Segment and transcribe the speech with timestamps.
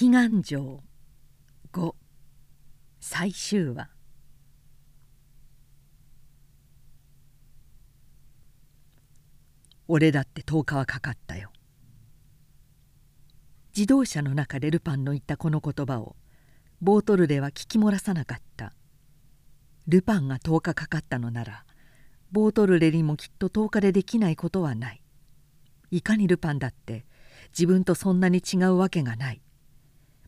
[0.00, 0.80] 祈願城
[1.72, 1.94] 5
[3.00, 3.88] 最終話。
[9.88, 11.50] 俺だって10日はかかったよ。
[13.76, 16.14] 自動車の中でルパンの言ったこの言葉を
[16.80, 18.74] ボートルレは聞き漏らさなかった。
[19.88, 21.64] ルパンが10日かかったのなら
[22.30, 25.02] ボートルレにもきっと10日でできないことはない。
[25.90, 27.04] いかにルパンだって
[27.48, 29.42] 自分とそんなに違うわけがない。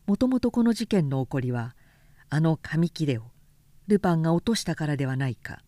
[0.05, 1.75] もともとこの事件の起こりは
[2.29, 3.23] あの紙切れを
[3.87, 5.61] ルパンが落としたからではないか。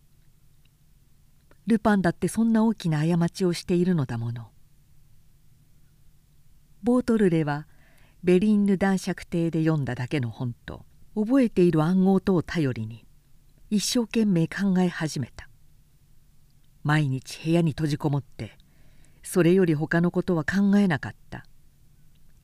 [1.66, 4.50] ルパンだってそんな大きな過ちをしているのだもの。
[6.84, 7.68] ボートルレは
[8.24, 13.06] ベリンヌ男爵邸で読んだだけの本と覚えている暗号とを頼りに
[13.70, 15.50] 一生懸命考え始めた。
[16.84, 18.58] 毎日部屋に閉じこもって
[19.22, 21.46] それより他のことは考えなかった。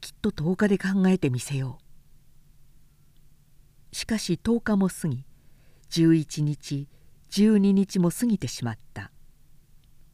[0.02, 1.89] きっと10日で考えてみせよう。
[3.92, 5.26] しかし10日も過ぎ
[5.90, 6.88] 11日
[7.32, 9.12] 12日も過ぎてしまった。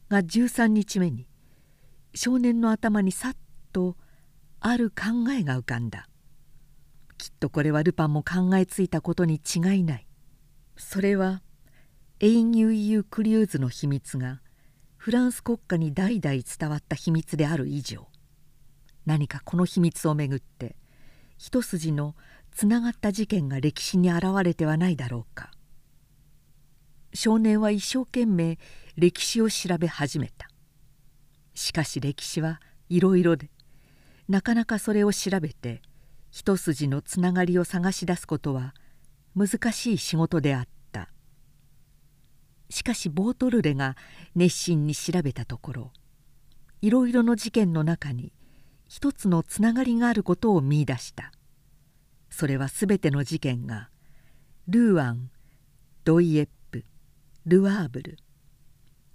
[0.09, 1.27] が13日目に
[2.13, 3.35] 少年の頭にさっ
[3.73, 3.97] と
[4.59, 6.07] ある考えが浮かんだ。
[7.17, 10.07] きっとこれはルパンも考えついたことに違いない。
[10.77, 11.41] それは
[12.19, 14.41] エイニュイユ・クリューズの秘密が
[14.97, 18.07] フランス国家に代々伝わった秘密である以上。
[19.05, 20.75] 何かこの秘密をめぐって
[21.37, 22.15] 一筋の
[22.55, 25.51] つながった事件が歴史に現れてはないだろうか。
[27.13, 28.57] 少年は一生懸命
[28.95, 30.47] 歴史を調べ始めた。
[31.53, 33.49] しかし歴史はいろいろで
[34.29, 35.81] なかなかそれを調べて
[36.31, 38.73] 一筋のつながりを探し出すことは
[39.35, 41.09] 難しい仕事であった。
[42.69, 43.97] しかしボートルレが
[44.33, 45.91] 熱心に調べたところ
[46.81, 48.31] いろいろの事件の中に
[48.87, 51.33] 一つのつながりがあることを見いだした。
[52.35, 53.87] それは全ての事件が
[54.67, 55.29] ルーアン
[56.03, 56.83] ドイエップ
[57.45, 58.17] ルワーブル。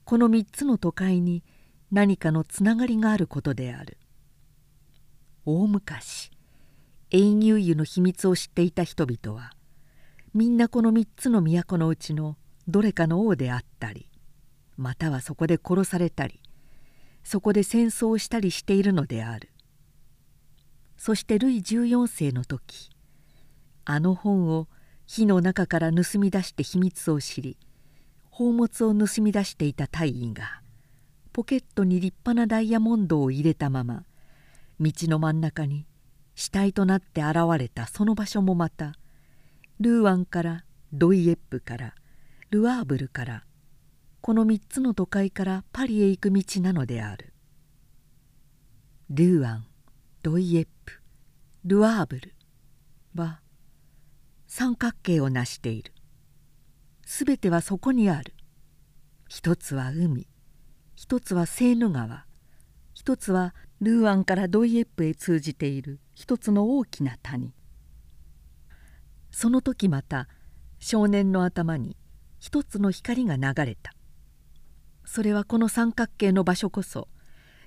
[0.07, 1.45] この3つの都会に
[1.93, 3.99] 何かのつながりがあることである。
[5.45, 6.31] 大昔
[7.11, 9.53] エイニューユの秘密を知っていた人々は
[10.33, 12.39] みんなこの3つの都のうちの
[12.69, 14.09] どれかの王であったり
[14.79, 16.41] またはそこで殺されたり
[17.23, 19.51] そこで戦争をしたりしているのである。
[20.97, 22.89] そしてルイ14世の時
[23.93, 24.69] あの本を
[25.07, 27.57] 火の中から盗み出して秘密を知り
[28.31, 30.63] 宝物を盗み出していた大尉が
[31.33, 34.05] ポケットに立派なダイヤモンドを入れたまま
[34.79, 35.87] 道の真ん中に
[36.37, 38.95] 死体となって現れたその場所もまた
[39.81, 41.95] ルーアンからドイエップから
[42.51, 43.45] ルアーブルから
[44.21, 47.33] この3つの都会からパリへ行く道なのである。
[49.09, 49.67] ルーアン
[50.23, 50.93] ドイエップ
[51.65, 52.35] ルアーブル
[53.17, 53.41] は
[54.53, 55.93] 三角形を成している。
[57.07, 58.35] すべてはそこにある。
[59.29, 60.27] 一つは海。
[60.97, 62.27] 一つはセーヌ川。
[62.93, 66.01] 一つはルーアンからドイエップへ通じている。
[66.17, 67.55] 一つの大きな谷。
[69.31, 70.27] その時また
[70.81, 71.97] 少年の頭に
[72.41, 73.95] 一つの光が流れた。
[75.05, 77.07] それはこの三角形の場所こそ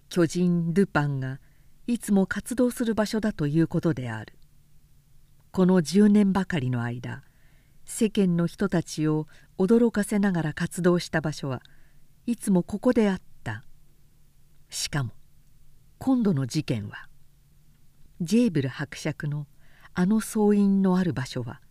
[0.09, 1.39] 巨人ルパンが
[1.87, 4.37] いつも活動する場所だということである。
[5.55, 7.21] この10年ばかりの間
[7.85, 9.27] 世間の人たちを
[9.59, 11.61] 驚かせながら活動した場所は
[12.25, 13.63] いつもここであった。
[14.71, 15.11] しかも
[15.99, 17.07] 今度の事件は
[18.19, 19.45] ジェーブル伯爵の
[19.93, 21.61] あの総員のある場所は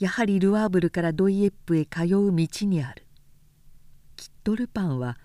[0.00, 3.06] やはりルワーブルからドイエップへ通う道にある。
[4.16, 5.18] きっとルパンは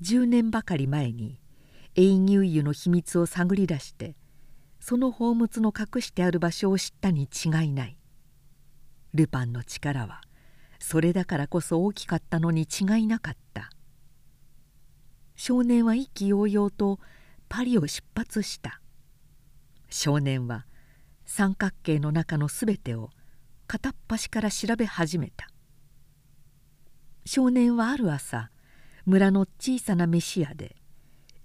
[0.00, 1.38] 10年ばかり前に
[1.96, 4.14] エイニューユの秘密を探り出して
[4.88, 7.98] その宝物の隠してある場所を知ったに違いない。
[9.14, 10.20] ルパンの力は
[10.78, 13.68] それだからこそ大きかったのに違いなかった。
[15.34, 17.00] 少年は意気揚々と
[17.48, 18.80] パリを出発した。
[19.90, 20.66] 少年は
[21.24, 23.10] 三角形の中のすべてを
[23.66, 25.48] 片っ端から調べ始めた。
[27.24, 28.52] 少年はある朝
[29.04, 30.76] 村の小さな飯屋で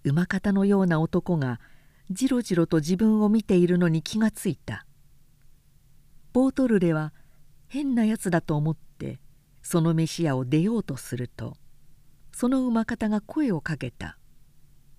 [0.03, 1.59] 馬方のような男が
[2.13, 4.85] じろじろと自分を見ているのに気がついた。
[6.33, 7.13] ボートルレは
[7.67, 9.19] 変なやつだと思って
[9.61, 11.57] その飯屋を出ようとすると
[12.31, 14.17] その馬方が声をかけた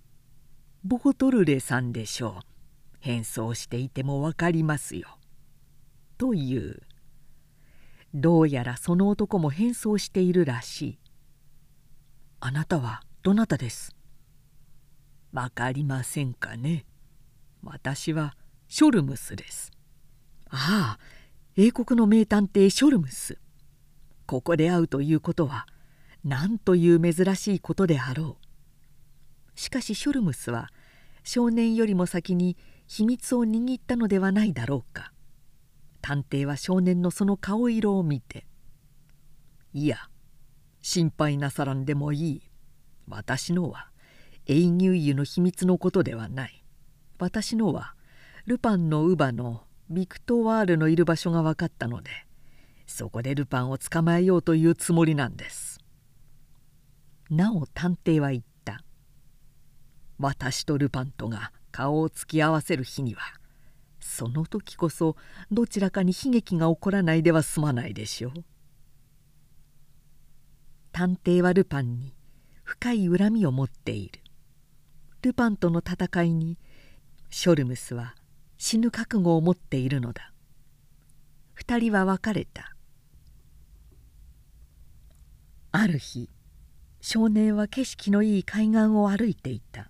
[0.84, 2.46] 「ボートルレさんでしょう。
[3.00, 5.18] 変装していても分かりますよ」
[6.18, 6.82] という。
[8.14, 10.98] どうやらその男も変装しているらしい
[12.40, 13.96] 「あなたはどなたです?」
[15.32, 16.84] 「分かりませんかね？
[17.62, 18.36] 私は
[18.68, 19.70] ショルムスです」
[20.50, 21.22] ああ
[21.56, 23.38] 英国の名探偵ショルムス。
[24.26, 25.66] ここで会うということは
[26.24, 29.60] なんという珍しいことであろう。
[29.60, 30.70] しかしショルムスは
[31.24, 32.56] 少年よりも先に
[32.86, 35.12] 秘密を握ったのではないだろうか。
[36.00, 38.46] 探偵は少年のその顔色を見て
[39.72, 40.08] 「いや
[40.80, 42.42] 心配なさらんでもいい。
[43.06, 43.90] 私のは
[44.46, 46.61] 永乳油の秘密のことではない。
[47.22, 47.94] 私のは
[48.46, 52.10] ルパンの乳母のビクトワールのいる場所が分かったので
[52.84, 55.78] そこでルパンを捕まえようというつもりなんです。
[57.30, 58.82] なお探偵は言った。
[60.18, 63.20] 私とルパンとが顔を突き合わせる日には
[64.00, 65.14] その時こそ
[65.52, 68.32] どちらかに悲劇が起こらないでは済まないでしょう。
[70.90, 72.16] 探偵はルパンに
[72.64, 74.18] 深い恨みを持っている。
[75.22, 76.58] ルパンとの戦いに
[77.34, 78.14] ショルムスは
[78.58, 80.34] 死ぬ覚悟を持っているのだ。
[81.54, 82.76] 二人は別れた。
[85.72, 86.28] ある日
[87.00, 89.88] 少年は景色のいい海岸を歩いていた。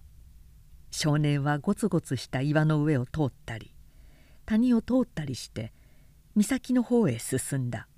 [0.92, 3.74] 少年はゴツゴツした岩の上を通ったり
[4.46, 5.72] 谷を通ったりして
[6.36, 7.88] 岬の方へ進んだ。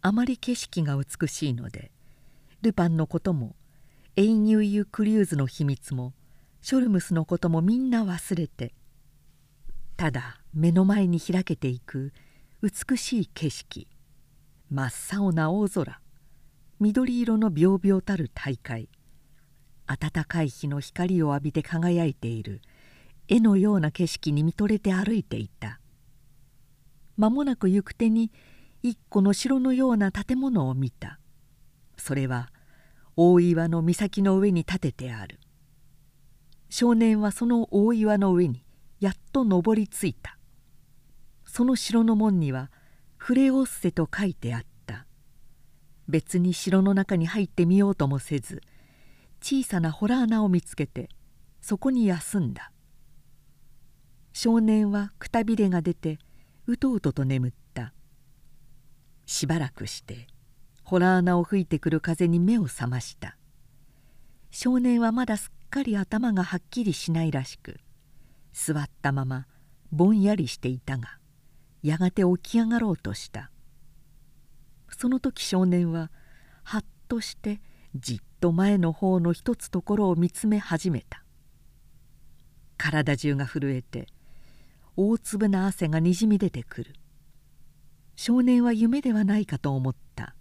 [0.00, 1.92] あまり景色が美しいので
[2.62, 3.56] ルパンのことも
[4.16, 6.14] エイギュイユ・クリューズの秘密も
[6.66, 8.72] ショルムスのこともみんな忘れて
[9.98, 12.14] ただ目の前に開けていく
[12.62, 13.86] 美しい景色
[14.70, 16.00] 真っ青な大空
[16.80, 18.88] 緑色のびょうびょうたる大海
[19.86, 22.62] 暖かい日の光を浴びて輝いている
[23.28, 25.80] 絵のような景色に見とれて歩いていた。
[27.18, 28.32] 間もなく行く手に
[28.82, 31.20] 一個の城のような建物を見た。
[31.98, 32.50] それは
[33.16, 35.38] 大岩の岬の上に建ててある。
[36.76, 38.64] 少年はその大岩の上に
[38.98, 40.36] やっと登りついた。
[41.46, 42.72] その城の門には
[43.16, 45.06] 「フレオッセ」と書いてあった。
[46.08, 48.60] 別に城の中に入ってみようともせず
[49.40, 51.10] 小さな洞穴を見つけて
[51.60, 52.72] そこに休んだ。
[54.32, 56.18] 少年はくたびれが出て
[56.66, 57.94] うとうとと眠った。
[59.26, 60.26] しばらくして
[60.82, 63.38] 洞穴を吹いてくる風に目を覚ました。
[64.50, 67.80] 少年はまだすっかり頭がはっきりしないらしく
[68.52, 69.48] 座ったまま
[69.90, 71.18] ぼんやりしていたが
[71.82, 73.50] やがて起き上がろうとした。
[74.96, 76.12] その時少年は
[76.62, 77.60] はっとして
[77.96, 81.24] じっと前の方の一つところを見つめ始めた。
[82.78, 84.06] 体中が震えて
[84.96, 86.94] 大粒な汗がにじみ出てくる。
[88.14, 90.36] 少年は夢ではないかと思った。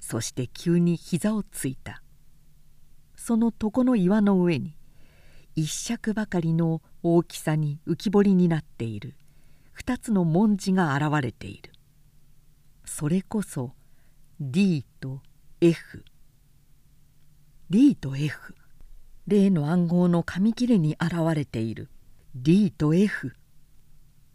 [0.00, 2.02] そして急に膝をついた。
[3.26, 4.76] その床の岩の上に
[5.56, 9.16] 一尺ばかりの大きさに浮き彫りになっている。
[9.72, 11.72] 二つの文字が現れている。
[12.84, 13.72] それこそ
[14.40, 15.22] D と
[15.60, 16.04] F
[17.68, 18.54] D と F
[19.26, 21.90] 例の暗号の紙切れに現れている。
[22.36, 23.34] D と F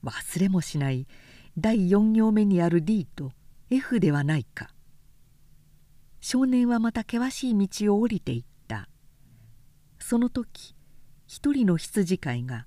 [0.03, 1.07] 忘れもしない。
[1.57, 3.31] 第4行目にある D と
[3.69, 4.67] F ではないか。
[6.19, 8.50] 少年はまた険しい道を降りていった。
[10.01, 10.75] その時
[11.27, 12.65] 一人の羊飼いが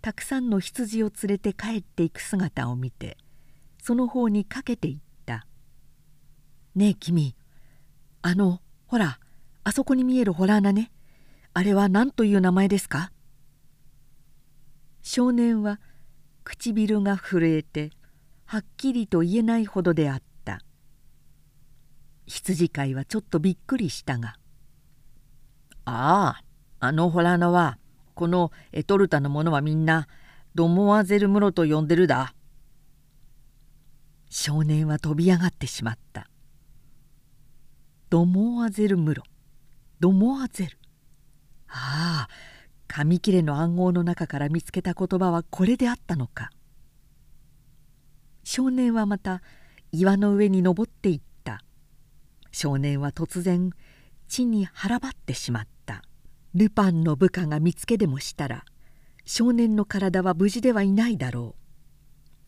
[0.00, 3.18] たくさんの羊を連れて帰っていく姿を見て
[3.82, 5.46] その方にかけていった
[6.74, 7.34] 「ねえ君
[8.22, 9.18] あのほら
[9.64, 10.90] あそこに見えるホラー穴ね。
[11.52, 13.12] あれは何という名前ですか?」
[15.02, 15.80] 少年は
[16.44, 17.90] 唇が震えて
[18.44, 20.60] はっきりと言えないほどであった。
[22.26, 24.38] 羊飼いはちょっとびっくりしたが
[25.84, 26.47] 「ああ
[26.80, 27.78] あのホラー穴は
[28.14, 30.06] このエトルタの者はみんな
[30.54, 32.34] ドモアゼルムロと呼んでるだ」
[34.30, 36.28] 少年は飛び上がってしまった
[38.10, 39.22] 「ドモアゼルムロ。
[40.00, 40.78] ドモアゼル」
[41.68, 42.28] ああ
[42.86, 46.50] 紙切れの暗号の中から見つけた言葉はこれであったのか。
[48.44, 49.42] 少年はまた
[49.92, 51.62] 岩の上に登っていった。
[52.50, 53.72] 少年は突然
[54.26, 55.77] 地に腹ばってしまった。
[56.54, 58.64] ルパンの部下が見つけでもしたら
[59.26, 61.62] 少年の体は無事ではいないだろう。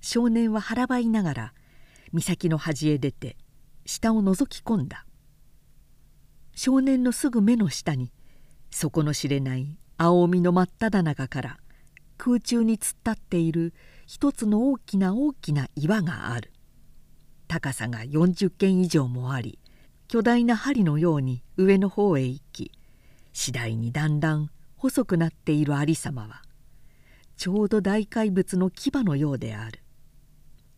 [0.01, 1.55] 少年は腹ばいながら
[2.13, 3.37] 岬の端へ出て
[3.85, 5.05] 下を覗き込んだ。
[6.55, 8.11] 少年のすぐ目の下に
[8.71, 11.59] 底の知れない青みの真っ只中から
[12.17, 13.75] 空中に突っ立っている
[14.07, 16.53] 一つの大きな大きな岩がある。
[17.49, 19.59] 高さが40軒以上もあり
[20.09, 22.73] 巨大な針のように上の方へ行き
[23.33, 26.43] 次第にだんだん細くなっている有様は
[27.37, 29.81] ちょうど大怪物の牙のようである。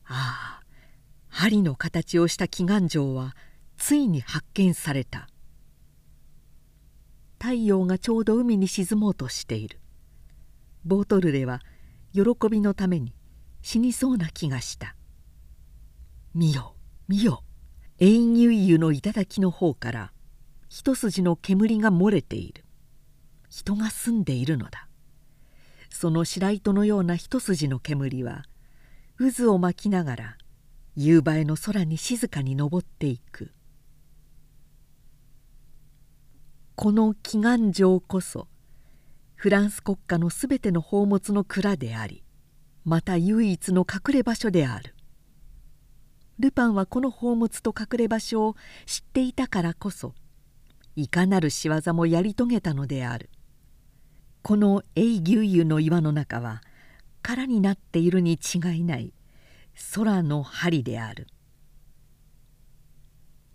[0.05, 0.63] ああ
[1.29, 3.35] 針の形をした祈願城は
[3.79, 5.29] ついに発見された。
[7.41, 9.81] 太陽がちょうど海に沈もうとしている。
[10.85, 11.61] ボートルレは
[12.13, 13.13] 喜びのために
[13.63, 14.95] 死にそうな気がした。
[16.35, 16.77] 見よ
[17.09, 17.43] 見よ
[17.99, 20.13] 永乳湯の頂の方から
[20.75, 22.65] 一筋の煙が漏れている。
[23.51, 24.89] 人が住んでいるのだ。
[25.91, 28.47] その白糸のような一筋の煙は
[29.19, 30.39] 渦を巻きながら
[30.97, 33.53] 夕映えの空に静かに登っていく。
[36.75, 38.49] この祈願城こそ
[39.35, 42.25] フランス国家のすべての宝物の蔵であり
[42.87, 44.95] また唯一の隠れ場所である。
[46.39, 50.15] ルパンはこの宝物と隠れ場所を知っていたからこそ
[50.95, 53.31] いかなる仕業もやり遂げたのである。
[54.43, 56.63] この永牛湯の岩の中は
[57.23, 59.15] 空になっているに違いない。
[59.95, 61.29] 空の針である。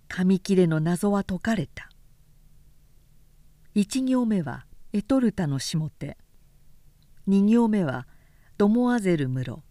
[0.08, 1.90] 紙切れの謎は解かれた。
[3.76, 6.18] 1行目はエトルタの下手。
[7.28, 8.08] 2行目は
[8.58, 9.62] ドモアゼル室。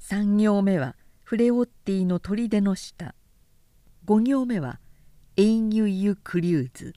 [0.00, 3.14] 3行目はフレオッティの砦の下。
[4.04, 4.80] 5行目は
[5.40, 6.94] エイギュイユ・クリューズ。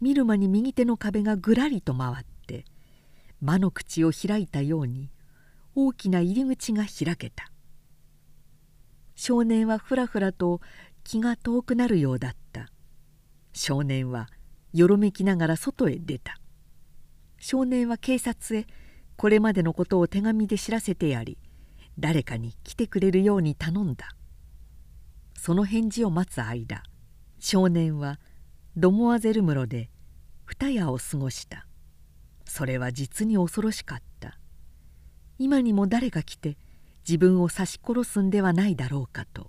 [0.00, 2.64] 見る間に右手の壁がぐらりと回って
[3.40, 5.08] 魔の口を開いたように
[5.76, 7.52] 大きな入り口が開けた。
[9.14, 10.60] 少年はふらふらと
[11.04, 12.72] 気が遠くなるようだった。
[13.52, 14.26] 少年は
[14.72, 16.40] よろめきながら外へ出た。
[17.38, 18.66] 少年は警察へ
[19.20, 21.36] これまでのことを手紙で知らせてやり
[21.98, 24.08] 誰かに来てくれるように頼んだ。
[25.36, 26.82] その返事を待つ間
[27.38, 28.18] 少年は
[28.78, 29.90] ドモアゼル室で
[30.46, 31.66] 二夜を過ごした。
[32.46, 34.38] それは実に恐ろしかった。
[35.38, 36.56] 今にも誰か来て
[37.06, 39.48] 自分を刺し殺すんではないだろうかと。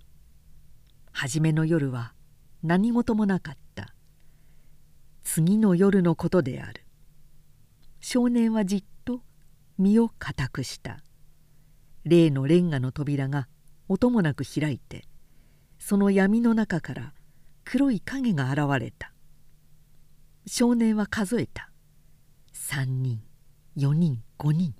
[1.14, 2.12] 初めの夜は
[2.62, 3.96] 何事もなかった。
[5.24, 6.86] 次の夜のことである。
[8.02, 8.84] 少年はじっ
[9.82, 11.00] 身を固くした。
[12.06, 13.48] 例のレンガの扉が
[13.90, 15.06] 音もなく開いて
[15.80, 17.14] その闇の中から
[17.64, 19.12] 黒い影が現れた。
[20.46, 21.72] 少年は数えた。
[22.54, 23.22] 3人
[23.76, 24.76] 4人5人。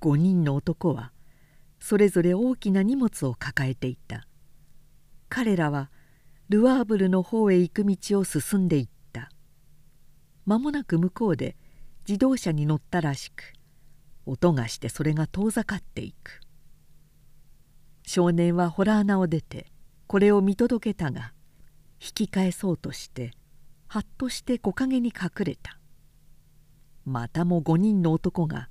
[0.00, 1.12] 5人の男は
[1.80, 4.28] それぞれ大きな荷物を抱えていた。
[5.28, 5.90] 彼らは
[6.48, 9.28] ルアーブルの方へ行く道を進んでいった。
[10.46, 11.56] 間もなく向こうで
[12.08, 13.52] 自動車に乗ったらしく
[14.26, 16.40] 音がしてそれが遠ざかっていく。
[18.04, 19.66] 少年はホラー穴を出て
[20.06, 21.32] これを見届けたが
[22.00, 23.32] 引き返そうとして
[23.86, 25.78] はっとして木陰に隠れた。
[27.04, 28.68] またも5人の男が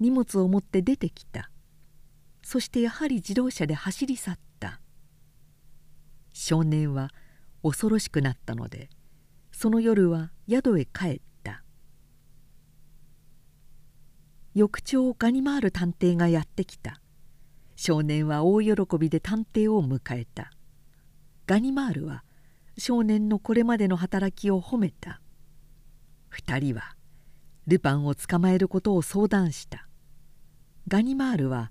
[0.00, 1.50] 荷物を持って出てきた。
[2.42, 4.80] そしてやはり自動車で走り去った。
[6.32, 7.10] 少年は
[7.62, 8.88] 恐ろしくなったので
[9.50, 11.64] その夜は宿へ帰った
[14.54, 17.00] 翌朝ガニマール探偵がやってきた。
[17.76, 20.50] 少年は大喜びで探偵を迎えた。
[21.46, 22.24] ガニマールは
[22.76, 25.20] 少年のこれまでの働きを褒めた。
[26.32, 26.96] 2人は
[27.66, 29.88] ルパンを捕まえることを相談した。
[30.88, 31.70] ガニマールは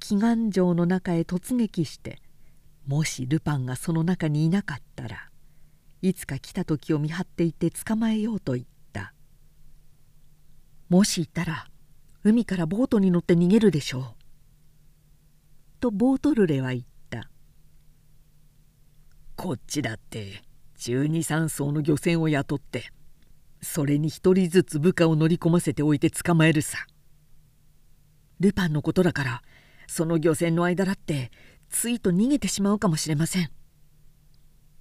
[0.00, 2.20] 祈願城の中へ突撃して
[2.86, 5.30] もしルパンがその中にいなかったら
[6.02, 9.14] いつか来た時を見張っていて捕まえようと言った
[10.90, 11.70] 「もしいたら
[12.24, 14.04] 海からボートに乗って逃げるでしょう」
[15.80, 17.30] とボートルレは言った
[19.36, 20.42] 「こっちだって
[20.78, 22.90] 12艘の漁船を雇って
[23.62, 26.86] それに一人ずつ部下を乗り込ませておいて捕まえるさ」
[28.40, 29.42] ルパンのことだから
[29.86, 31.30] その漁船の間だって
[31.68, 33.50] ついと逃げてしまうかもしれません。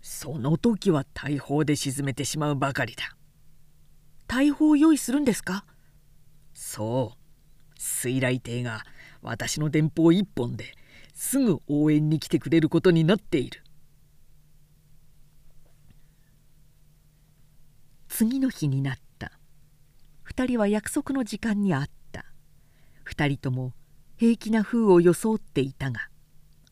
[0.02, 3.16] その時は大砲で沈めてしまうばかりだ。
[4.28, 5.66] 大砲を用意するんですか？
[6.54, 7.23] そう。
[7.84, 8.86] 水雷艇が
[9.22, 10.74] 私の電報一本で
[11.14, 13.62] すぐ応援に来てくれることになっている。
[18.08, 19.32] 次の日になった。
[20.30, 22.26] 2人は約束の時間に会った。
[23.06, 23.74] 2人とも
[24.16, 26.08] 平気な風を装っていたが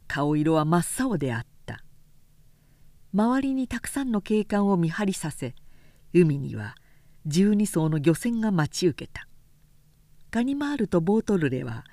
[0.07, 1.83] 顔色は真っ青であった。
[3.13, 5.55] 周りにたくさんの警官を見張りさせ
[6.13, 6.75] 海には
[7.27, 9.27] 12艘の漁船が待ち受けた。
[10.31, 11.83] ガニマールとボートルレは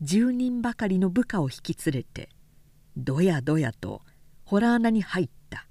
[0.00, 2.28] 10人ばかりの部下を引き連れて
[2.96, 4.02] どやどやと
[4.44, 5.66] ホラ穴に入った。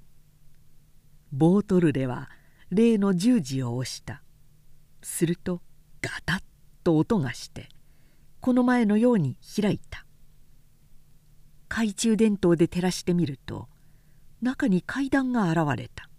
[1.32, 2.30] ボートルレは
[2.70, 4.22] 例の十字を押した。
[5.02, 5.62] すると
[6.02, 6.40] ガタッ
[6.84, 7.70] と音がして
[8.42, 10.06] この前のように開いた。
[11.70, 13.70] 懐中電灯で照らしてみると
[14.42, 16.10] 中に階段が現れた。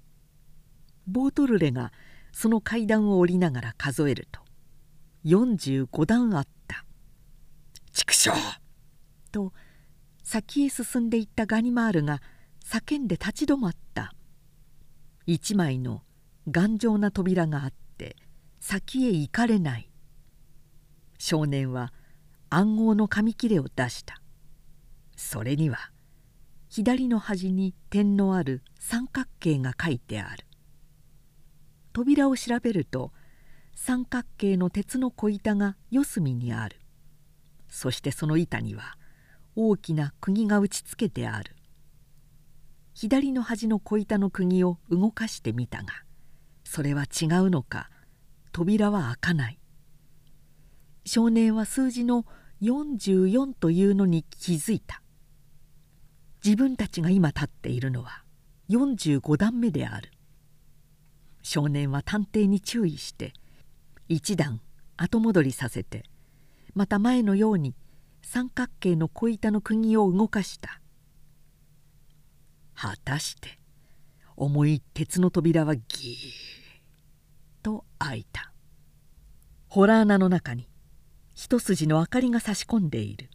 [1.06, 1.92] ボートルレが
[2.32, 4.43] その階段を降りながら数えると
[5.24, 6.84] 45段あった
[7.92, 8.32] 「畜生!」
[9.32, 9.52] と
[10.22, 12.20] 先へ進んでいったガニマールが
[12.64, 14.14] 叫んで立ち止まった。
[15.26, 16.02] 一枚の
[16.50, 18.16] 頑丈な扉があって
[18.60, 19.90] 先へ行かれない。
[21.18, 21.92] 少年は
[22.50, 24.20] 暗号の紙切れを出した。
[25.16, 25.90] それには
[26.68, 30.44] 左の端に点のある三角形が書いてある。
[31.92, 33.12] 扉を調べると
[33.86, 36.80] 三角形の鉄の小板が四隅にある。
[37.68, 38.96] そしてその板には
[39.56, 41.54] 大きな釘が打ちつけてある。
[42.94, 45.88] 左の端の小板の釘を動かしてみたが
[46.64, 47.90] それは違うのか
[48.52, 49.58] 扉は開かない。
[51.04, 52.24] 少年は数字の
[52.62, 55.02] 44というのに気づいた。
[56.42, 58.24] 自分たちが今立っているのは
[58.70, 60.10] 45段目である。
[61.42, 63.34] 少年は探偵に注意して
[64.08, 64.60] 一段
[64.96, 66.04] 後戻りさせて
[66.74, 67.74] また前のように
[68.22, 70.80] 三角形の小板の釘を動かした。
[72.74, 73.58] 果たして
[74.36, 75.84] 重い鉄の扉はギー
[77.62, 78.52] と開いた。
[79.68, 80.68] ホラー穴の中に
[81.34, 83.30] 一筋の明かりが差し込んでいる。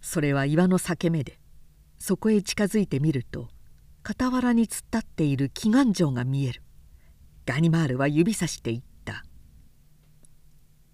[0.00, 1.38] それは岩の裂け目で
[1.98, 3.48] そこへ近づいてみると
[4.04, 6.62] 傍らに突っ立っている祈願城が見える。
[7.46, 8.89] ガニマールは指さして言った「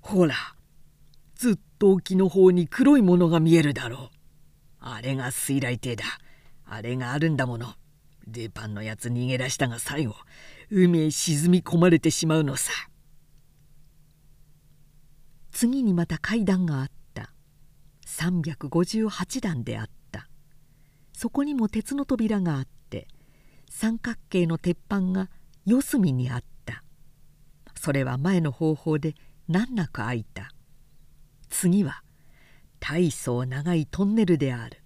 [0.07, 0.37] ほら
[1.35, 4.09] ずっと沖の方に黒いものが見えるだろう。
[4.79, 6.05] あれが水雷艇だ。
[6.65, 7.75] あれがあるんだもの。
[8.29, 10.15] デパンのやつ逃げ出したが最後
[10.71, 12.73] 海へ沈み込まれてしまうのさ」
[15.51, 17.33] 次にまた階段があった。
[18.07, 20.29] 358段であった。
[21.13, 23.09] そこにも鉄の扉があって
[23.69, 25.31] 三角形の鉄板が
[25.65, 26.85] 四隅にあった。
[27.75, 29.17] それは前の方法で
[29.49, 30.51] 難なく開いた。
[31.49, 32.03] 次は
[32.81, 34.83] 大層長いトンネルである。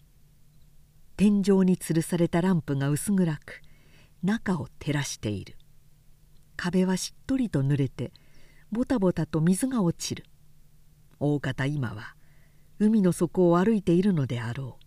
[1.17, 3.63] 天井に吊るされたランプが薄暗く
[4.23, 5.57] 中を照らしている。
[6.57, 8.13] 壁はしっとりと濡れて
[8.71, 10.25] ボタボタと水が落ちる。
[11.19, 12.15] 大方今は
[12.79, 14.85] 海の底を歩いているのであろう。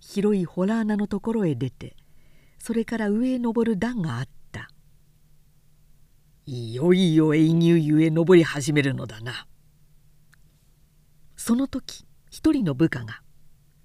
[0.00, 1.96] 広いホラー穴のところへ出て
[2.58, 4.43] それから上へ登る段があった。
[6.46, 9.46] いよいよ永入湯へ登り始めるのだな。
[11.36, 13.22] その時一人の部下が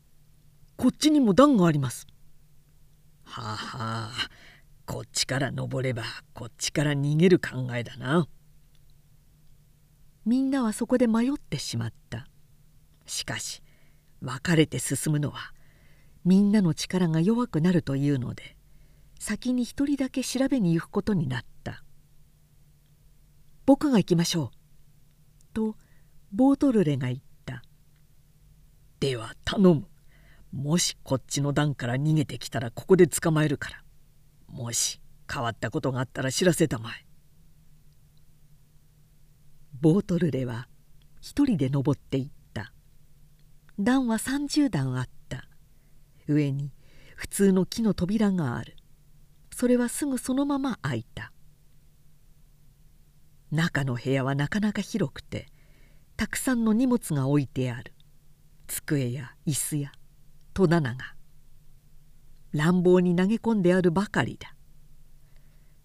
[0.76, 2.08] 「こっちにも段があります」
[3.24, 4.12] はあはあ
[4.86, 8.28] こっちから登ればこっちから逃げる考えだな。
[10.26, 12.28] みんなはそこで迷ってしまった。
[13.06, 13.64] しかし
[14.22, 15.54] 別れて進むのは
[16.26, 18.58] みんなの力が弱くなるというので
[19.18, 21.84] 先に一人だけ調べに行くことになった
[23.70, 24.50] 「僕が行きましょう」
[25.54, 25.76] と
[26.32, 27.62] ボートルレが言った
[29.00, 29.88] 「では頼む。
[30.52, 33.84] もしこっちの段から逃げてきたらここで捕まえるから。
[34.48, 35.00] もし
[35.32, 37.06] 変わったことがあったら知らせたまえ」
[39.80, 40.68] ボートルレは
[41.22, 42.74] 一人で登っていった。
[43.80, 45.48] 段は30段あった。
[46.28, 46.72] 上に
[47.16, 48.78] 普通の木の扉がある。
[49.52, 51.32] それはすぐそのまま開いた。
[53.52, 55.48] 中の部屋はなかなか広くて
[56.18, 57.94] たくさんの荷物が置いてある。
[58.68, 59.92] 机や椅子や
[60.54, 61.16] 戸棚が
[62.54, 64.56] 乱暴に投げ込んであるばかりだ。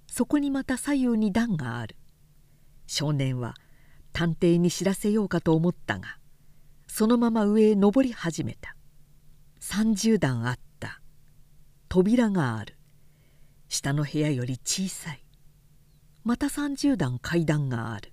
[0.06, 1.96] そこにまた左右に段がある。
[2.86, 3.54] 少年は
[4.12, 6.18] 探偵に知らせようかと思ったが
[6.96, 8.76] そのまま上へ登り始めた。
[9.60, 11.00] 30段あった。
[11.88, 12.78] 扉がある。
[13.68, 15.23] 下の部屋より小さい。
[16.24, 18.12] また30段階段がある。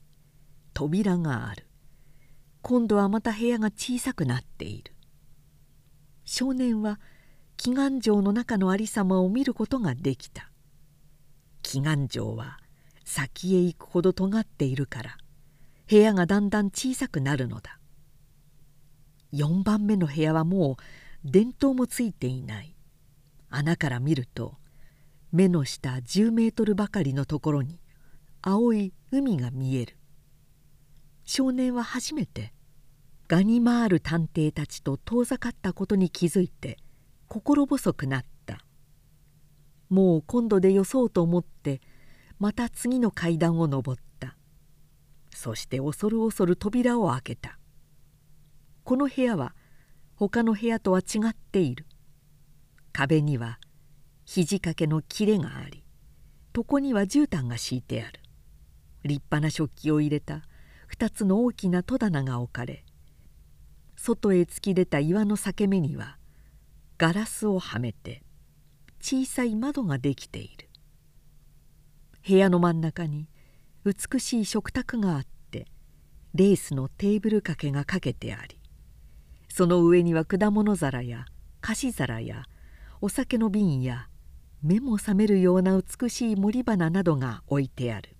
[0.73, 1.65] 扉がある。
[2.61, 4.93] 今度はまた部屋が小さくなっている。
[6.25, 6.99] 少年は
[7.57, 10.51] 祈願城の中の有様を見ることができた。
[11.63, 12.59] 祈願城は
[13.05, 15.17] 先へ行くほど尖っているから
[15.89, 17.79] 部屋がだんだん小さくなるのだ。
[19.33, 22.75] 4番目の部屋はもう電灯もついていない。
[23.49, 24.57] 穴から見ると
[25.31, 27.79] 目の下10メートルばかりのところに
[28.43, 29.97] 青い海が見える。
[31.25, 32.53] 少年は初めて
[33.27, 36.77] ガニ回る探偵たちと遠ざかったことに気づいて
[37.27, 38.57] 心細くなった。
[39.89, 41.81] もう今度でよそうと思って
[42.39, 44.35] また次の階段を上った。
[45.35, 47.59] そして恐る恐る扉を開けた。
[48.83, 49.53] この部屋は
[50.15, 51.85] 他の部屋とは違っている。
[52.91, 53.59] 壁には
[54.25, 55.83] 肘掛けの切れがあり
[56.55, 58.20] 床には絨毯が敷いてある。
[59.03, 60.43] 立派な食器を入れた。
[60.91, 62.83] 2つの大きな戸棚が置かれ
[63.95, 66.17] 外へ突き出た岩の裂け目には
[66.97, 68.23] ガラスをはめて
[69.01, 70.69] 小さい窓ができている。
[72.27, 73.27] 部屋の真ん中に
[73.83, 75.65] 美しい食卓があって
[76.35, 78.59] レースのテーブル掛けがかけてあり
[79.49, 81.25] その上には果物皿や
[81.61, 82.43] 菓子皿や
[83.01, 84.07] お酒の瓶や
[84.61, 88.15] 目も覚めるような美しい森花などが置いてある。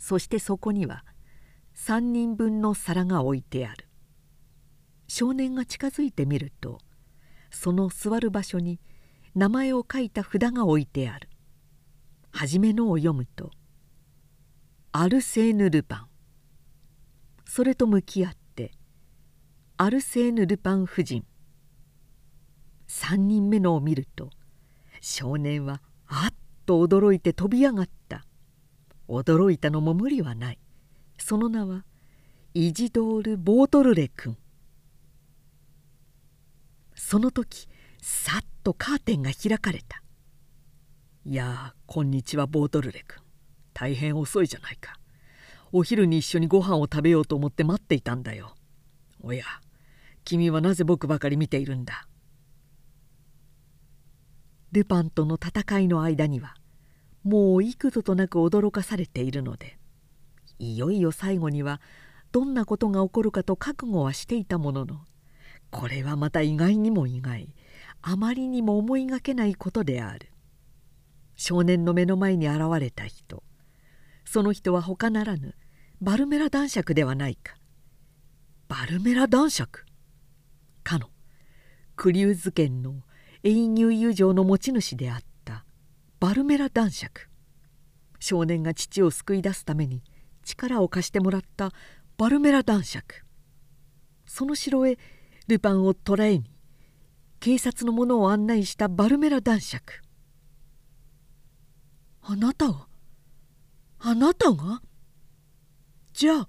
[0.00, 1.04] そしてそこには
[1.76, 3.86] 3人分の皿が置いてある。
[5.06, 6.78] 少年が近づいてみると
[7.50, 8.80] その座る場所に
[9.34, 11.28] 名前を書いた札が置いてある。
[12.32, 13.50] 初めのを読むと
[14.92, 16.06] アルセーヌ・ルパン。
[17.44, 18.72] それと向き合って
[19.76, 21.24] アルセーヌ・ルパン夫人。
[22.88, 24.30] 3人目のを見ると
[25.00, 26.34] 少年はあっ
[26.66, 28.24] と驚いて飛び上がった。
[29.10, 30.58] 驚いたのも無理はない。
[31.18, 31.84] その名は
[32.54, 34.36] イジドール・ボートルレ君。
[36.94, 37.68] その時
[38.00, 40.02] さっとカーテンが開かれた
[41.26, 43.22] 「いやこんにちはボートルレ君。
[43.74, 44.98] 大変遅いじゃないか。
[45.72, 48.54] お昼に一緒にご飯を食べようと思って待っていたんだよ。
[49.22, 49.44] おや
[50.24, 52.06] 君はなぜ僕ばかり見ているんだ？
[54.72, 56.54] ルパンとの戦いの間には
[57.22, 59.78] もう幾度となく驚かされているので
[60.58, 61.80] いよいよ最後には
[62.32, 65.00] どんなことが起こるかと覚悟はしていたものの
[65.70, 67.54] これはまた意外にも意外
[68.02, 70.28] あまりにも思いがけないことである。
[71.36, 73.42] 少年の目の前に現れた人
[74.24, 75.54] その人は他ならぬ
[76.00, 77.56] バルメラ男爵ではないか。
[78.68, 79.84] バルメラ男爵？
[80.82, 81.08] かの。
[81.96, 83.02] クリューズ県の
[83.42, 85.29] 永入友情の持ち主であった。
[86.20, 87.28] バルメラ男爵。
[88.18, 90.02] 少年が父を救い出すために
[90.44, 91.72] 力を貸してもらった
[92.18, 93.24] バルメラ男爵。
[94.26, 94.98] その城へ
[95.48, 96.44] ルパンを捕らえに
[97.40, 100.02] 警察の者を案内したバルメラ男爵。
[102.20, 102.86] あなたが
[104.00, 104.82] あなたが？
[106.12, 106.48] じゃあ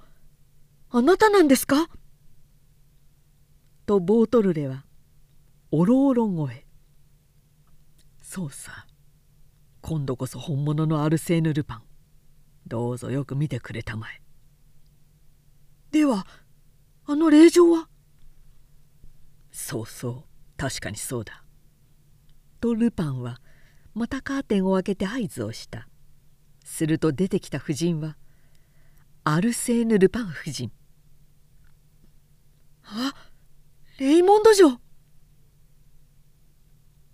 [0.89, 1.88] あなたなんですか？
[3.86, 4.84] とボートルレは
[5.71, 6.65] おろおろ声。
[8.21, 8.86] そうさ。
[9.82, 11.84] 今度こそ本物のアルセーヌ・ルパン。
[12.67, 14.22] どうぞよく見てくれたまえ。
[15.91, 16.26] では
[17.06, 17.89] あの令状は？
[19.52, 20.24] そうそう
[20.56, 21.44] 確かにそうだ。
[22.60, 23.41] とルパンは
[23.94, 25.88] またカーテンを開けて合図をした。
[26.63, 28.15] すると出てきた夫人は
[29.24, 30.72] アルセーヌ・ルパン夫人。
[32.84, 33.13] あ
[33.98, 34.80] レイモンド城。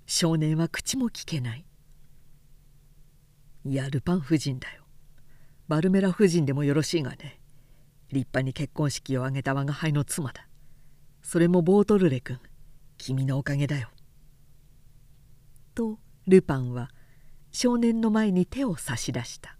[0.05, 1.65] 少年は口も聞けない。
[3.67, 4.83] いやルパン夫人だよ。
[5.67, 7.41] バルメラ夫人でもよろしいがね。
[8.13, 10.47] 立派に結婚式を挙げた我が輩の妻だ。
[11.21, 12.39] それもボートルレ君
[12.97, 13.89] 君のおかげだよ。
[15.75, 16.89] とルパンは
[17.51, 19.57] 少年の前に手を差し出した。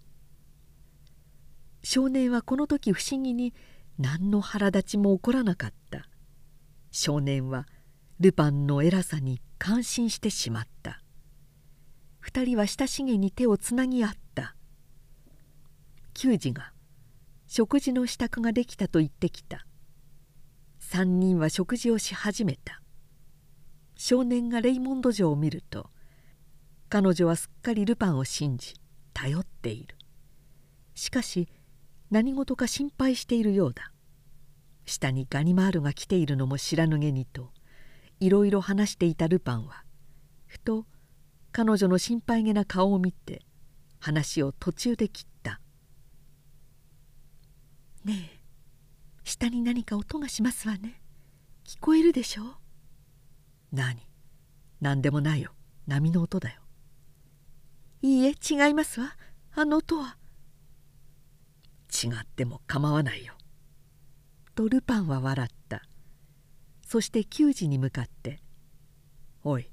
[1.83, 3.53] 少年はこの時不思議に
[3.99, 6.07] 何の腹立ちも起こらなかった。
[6.91, 7.67] 少年は
[8.21, 11.01] ルパンの偉さに感心してしまった。
[12.27, 14.53] 二人は親しげに手をつなぎ合った。
[16.13, 16.73] 球児が
[17.47, 19.65] 食事の支度ができたと言ってきた。
[20.77, 22.81] 三人は食事をし始めた。
[23.95, 25.89] 少年がレイモンド城を見ると
[26.89, 28.73] 彼女はすっかりルパンを信じ
[29.13, 29.95] 頼っている。
[30.95, 31.47] しかし
[32.11, 33.93] 何事か心配しているようだ。
[34.85, 37.51] 下にガニマールが来ているのも知らぬげにと
[38.19, 39.85] いろいろ話していたルパンは
[40.45, 40.85] ふと
[41.57, 43.41] 彼女の心配げな顔を見て
[43.99, 45.59] 話を途中で切った
[48.05, 48.43] 「ねえ
[49.23, 51.01] 下に何か音がしますわね。
[51.63, 52.55] 聞こえるでしょう?」
[53.73, 54.07] 何？
[54.81, 55.55] 何でもないよ。
[55.87, 56.61] 波の音だよ。
[58.03, 59.17] いいえ違いますわ。
[59.53, 60.15] あの音は
[61.91, 63.33] 違っても構わないよ。
[64.53, 65.81] とルパンは笑った。
[66.85, 68.43] そして球児に向かって
[69.41, 69.71] 「おい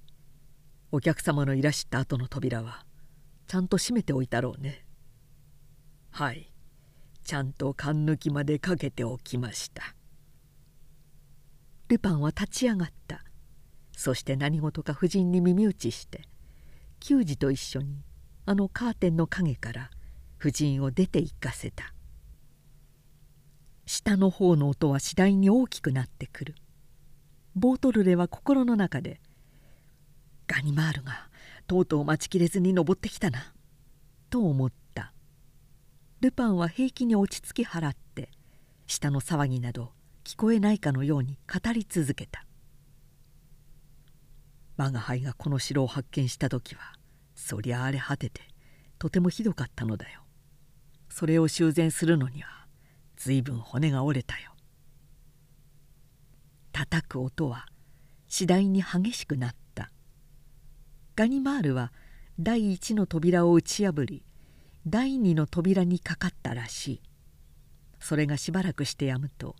[0.94, 2.86] お客様のいらした後の扉は
[3.48, 4.86] ちゃんと閉めておいたろうね」
[6.12, 6.52] 「はい。
[7.24, 9.96] ちゃんと勘抜きまでかけておきました」
[11.88, 13.24] ルパンは立ち上がった。
[13.96, 16.28] そして何事か夫人に耳打ちして
[17.00, 18.04] 球児と一緒に
[18.46, 19.90] あのカーテンの陰から
[20.38, 21.92] 夫人を出て行かせた。
[23.84, 26.54] 下の方の音は次第に大きくなってくる。
[27.56, 29.20] ボートルレは心の中で
[30.46, 31.28] 「ガニマールが
[31.66, 33.54] とうとう待ちきれずに登ってきたな」
[34.30, 35.12] と思った。
[36.20, 38.30] ルパンは平気に落ち着き払って
[38.86, 39.92] 下の騒ぎなど
[40.24, 42.46] 聞こえないかのように語り続けた。
[44.76, 46.94] 我が輩がこの城を発見した時は
[47.34, 48.42] そりゃ荒れ果てて
[48.98, 50.22] とてもひどかったのだよ。
[51.08, 52.66] それを修繕するのには
[53.16, 54.52] 随分骨が折れたよ。
[56.72, 57.66] 叩く音は
[58.26, 59.63] 次第に激しくなった。
[61.16, 61.92] ガニマールは
[62.40, 64.24] 第一の扉を打ち破り
[64.86, 67.00] 第二の扉にかかったらしい。
[68.00, 69.54] それがしばらくしてやむと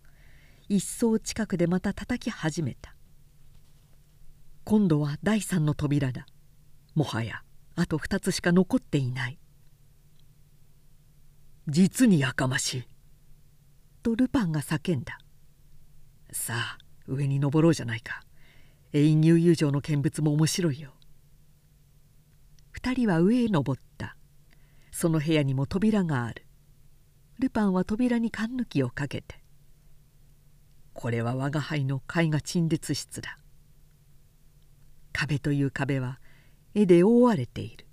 [0.67, 2.93] 一層近くでまた叩き始めた。
[4.65, 6.25] 今度は第三の扉だ。
[6.93, 7.41] もはや
[7.75, 9.39] あと二つしか残っていない。
[11.67, 12.87] 実にやかましい。
[14.03, 15.19] とルパンが叫んだ。
[16.31, 18.23] さあ上に登ろうじゃないか。
[18.91, 20.94] 永遠悠々城の見物も面白いよ。
[22.75, 24.17] 二人は上へ登った。
[24.91, 26.45] その部屋にも扉がある。
[27.39, 29.41] ルパンは扉に勘抜きをかけて
[30.93, 33.39] 「これは我が輩の絵画陳列室だ」
[35.13, 36.19] 壁という壁は
[36.73, 37.87] 絵で覆われている。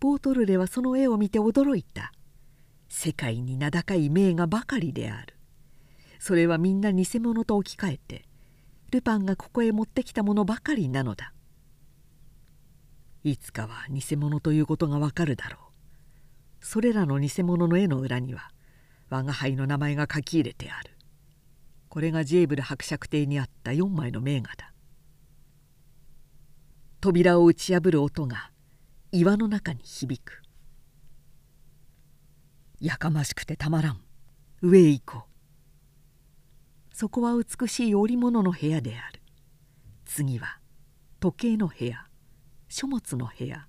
[0.00, 2.10] ボートルレはその絵を見て驚いた。
[2.88, 5.36] 世界に名高い名画ばかりである。
[6.18, 8.24] それはみんな偽物と置き換えて
[8.92, 11.34] ルパンがここへ持ってきたものばかりなのだ。
[13.24, 15.56] いつかは偽物ということがわかるだろ
[16.60, 16.64] う。
[16.64, 18.50] それらの偽物の絵の裏には
[19.08, 20.90] 我が輩の名前が書き入れてある。
[21.88, 24.72] これがジェーブル伯爵邸にあった4枚の名画だ。
[27.00, 28.50] 扉を打ち破る音が
[29.10, 30.42] 岩の中に響く。
[32.78, 34.00] やかましくてたまらん。
[34.60, 35.24] 上へ行こ
[36.92, 36.96] う。
[36.96, 39.22] そこは美しい織物の部屋である。
[40.04, 40.58] 次は
[41.20, 42.06] 時計の部屋。
[42.74, 43.68] 書物の部屋。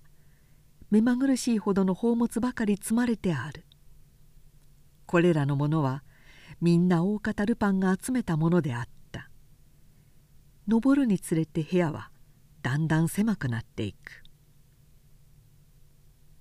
[0.89, 3.63] 目まぐるしいほどの宝物ばかり積まれてある。
[5.05, 6.03] これらのものは
[6.59, 9.29] みんな大方ルパンが集めたものであった。
[10.67, 12.09] 登るにつれて部屋は
[12.63, 14.23] だんだん狭くなっていく。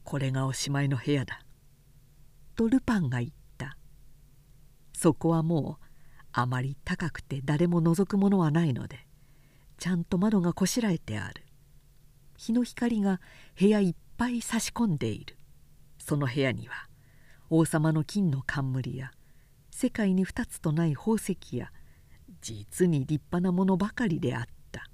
[0.02, 1.40] これがおしまいの部屋だ。
[2.56, 3.76] とルパンが言った。
[4.94, 5.84] そこはもう
[6.32, 9.06] あまり高くて誰も覗くものはないので
[9.76, 11.43] ちゃんと窓がこしらえてある。
[12.36, 13.20] 日の光が
[13.58, 15.36] 部屋いっぱい差し込んでいる。
[15.98, 16.88] その部屋には
[17.50, 19.12] 王様の金の冠や
[19.70, 21.72] 世界に二つとない宝石や
[22.40, 24.88] 実に立派なものばかりであった。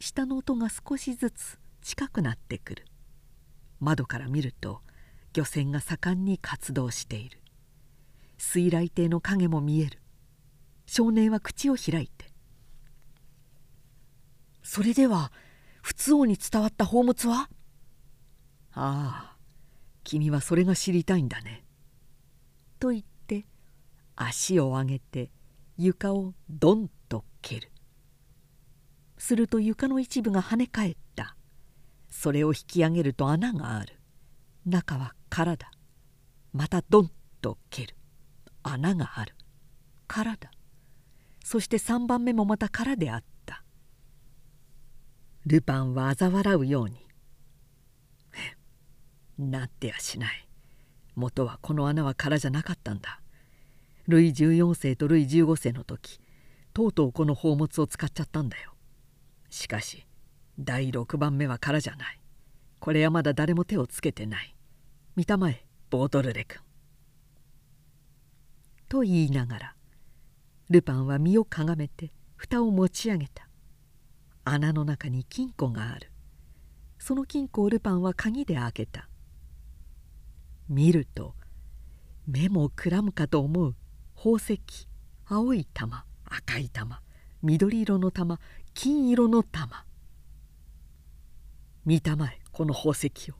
[0.00, 2.86] 下の音が少しずつ近くなってくる。
[3.80, 4.82] 窓から見ると
[5.32, 7.40] 漁船が盛んに活動している。
[8.38, 10.00] 水雷艇の影も見える。
[10.86, 12.26] 少年は口を開いて
[14.62, 15.32] 「それでは
[15.84, 17.50] 仏王に伝わった宝物は?」
[18.72, 19.36] 「ああ
[20.02, 21.64] 君はそれが知りたいんだね」
[22.80, 23.46] と言って
[24.16, 25.30] 足を上げて
[25.76, 27.70] 床をドンと蹴る。
[29.18, 31.36] すると床の一部が跳ね返った。
[32.08, 34.00] それを引き上げると穴がある。
[34.66, 35.70] 中は空だ。
[36.52, 37.96] またドンと蹴る。
[38.62, 39.34] 穴がある。
[40.06, 40.50] 空だ。
[41.44, 43.33] そして3番目もまた空であった
[45.46, 47.06] ルパンは嘲笑うように
[49.38, 50.48] 「なってやしない。
[51.16, 53.20] 元はこの穴は空じゃなかったんだ。
[54.08, 56.18] ルイ14世とルイ15世の時
[56.72, 58.74] とうとうこの宝物を使っちゃったんだよ。
[59.50, 60.06] しかし
[60.58, 62.20] 第6番目は空じゃない。
[62.80, 64.56] これはまだ誰も手をつけてない。
[65.14, 66.62] 見たまえボートルレ君。
[68.88, 69.76] と言いながら
[70.70, 73.43] ルパンは身をかがめて蓋を持ち上げた。
[74.44, 76.10] 穴の中に金庫がある。
[76.98, 79.08] その金庫をルパンは鍵で開けた。
[80.68, 81.34] 見ると
[82.26, 83.74] 目もくらむかと思う
[84.16, 84.60] 宝石
[85.26, 87.00] 青い玉赤い玉
[87.42, 88.40] 緑色の玉
[88.72, 89.84] 金色の玉。
[91.84, 93.34] 見たまえこの宝石を。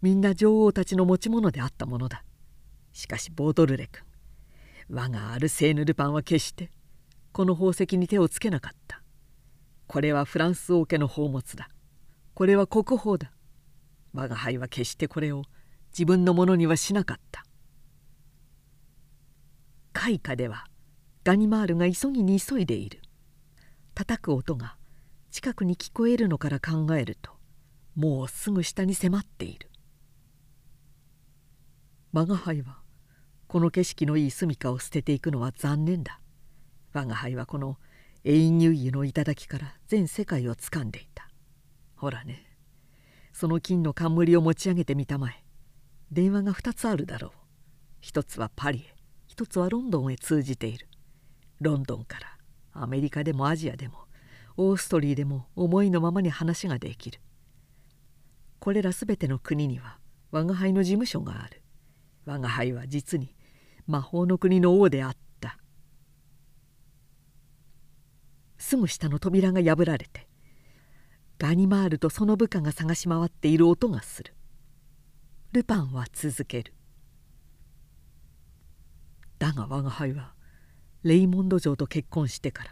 [0.00, 2.22] みんな女王たちの持ち物であったものだ。
[2.92, 4.04] しかしボードルレ君
[4.90, 6.70] 我がアルセーヌ・ルパンは決して
[7.32, 8.77] この宝石に手をつけなかった。
[9.88, 11.70] これはフランス王家の宝物だ。
[12.34, 13.32] これは国宝だ。
[14.12, 15.44] 我が輩は決してこれを
[15.92, 17.42] 自分のものにはしなかった。
[19.94, 20.66] 開花では
[21.24, 23.00] ガニマールが急ぎに急いでいる。
[23.94, 24.76] 叩く音が
[25.30, 27.32] 近くに聞こえるのから考えると
[27.96, 29.70] もうすぐ下に迫っている。
[32.12, 32.78] 我が輩は
[33.46, 36.20] この景色のいい住処を捨てていくのは残念だ。
[36.92, 37.78] 我が輩はこの
[38.28, 41.30] 永遠入湯の頂から全世界をつかんでいた。
[41.96, 42.44] ほらね。
[43.32, 45.42] その金の冠を持ち上げてみたまえ。
[46.12, 47.30] 電話が2つあるだろう。
[48.02, 48.94] 一つはパリへ。
[49.28, 50.88] 一つはロンドンへ通じている。
[51.62, 52.36] ロンドンから
[52.74, 53.94] アメリカでもアジアでも
[54.58, 57.20] オーストリーでも思いのままに話ができる。
[58.58, 59.96] これらすべての国には
[60.32, 61.62] 我が輩の事務所がある。
[62.26, 63.34] 我が輩は実に
[63.86, 65.27] 魔法の国の王であった。
[68.58, 70.28] すぐ下の扉が破られて
[71.38, 74.34] ガニマールとその部下が探し回っている音がする。
[75.52, 76.74] ルパンは続ける。
[79.38, 80.34] だが我が輩は
[81.04, 82.70] レイモンド城と結婚してから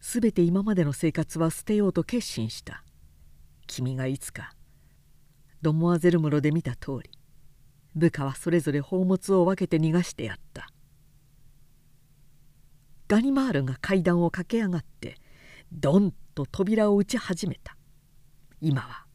[0.00, 2.82] 全て今までの生活は捨てようと決心した。
[3.68, 4.54] 君がいつか
[5.62, 7.10] ドモアゼルムロで見た通り
[7.94, 10.68] 部下はそれぞれ宝物を分けて逃がしてやった。
[13.14, 15.18] ガニマールが階段を駆け上がって
[15.70, 17.76] ドンと扉を打ち始めた。
[18.60, 19.06] 今は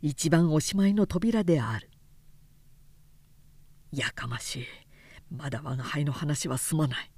[0.00, 1.90] 一番おしまいの扉である。
[3.90, 4.66] やかましい。
[5.34, 7.10] まだ我が輩の話は済まない。